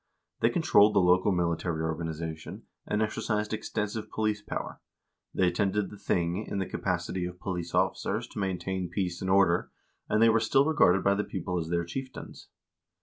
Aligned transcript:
They 0.39 0.49
controlled 0.49 0.95
the 0.95 0.99
local 0.99 1.31
military 1.31 1.83
organization, 1.83 2.63
and 2.87 3.03
exercised 3.03 3.53
extensive 3.53 4.09
police 4.09 4.41
power; 4.41 4.81
they 5.31 5.47
attended 5.47 5.91
the 5.91 5.97
tiling 5.97 6.43
in 6.47 6.57
the 6.57 6.65
capacity 6.65 7.23
of 7.27 7.39
police 7.39 7.75
officers 7.75 8.27
to 8.29 8.39
maintain 8.39 8.89
peace 8.89 9.21
and 9.21 9.29
order, 9.29 9.69
and 10.09 10.19
they 10.19 10.29
were 10.29 10.39
still 10.39 10.65
regarded 10.65 11.03
by 11.03 11.13
the 11.13 11.23
people 11.23 11.59
as 11.59 11.69
their 11.69 11.85
chieftains. 11.85 12.47